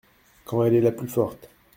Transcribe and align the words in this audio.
Quand 0.45 0.63
elle 0.63 0.73
est 0.73 0.81
la 0.81 0.91
plus 0.93 1.07
forte. 1.07 1.47